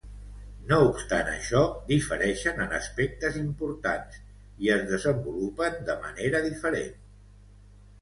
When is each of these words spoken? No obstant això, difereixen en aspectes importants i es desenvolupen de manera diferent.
No 0.69 0.77
obstant 0.85 1.29
això, 1.33 1.61
difereixen 1.91 2.65
en 2.65 2.73
aspectes 2.79 3.39
importants 3.43 4.19
i 4.67 4.75
es 4.81 4.89
desenvolupen 4.95 5.81
de 5.93 6.01
manera 6.11 6.47
diferent. 6.51 6.95